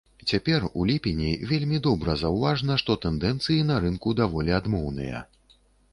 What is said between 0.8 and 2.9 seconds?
ліпені, вельмі добра заўважна,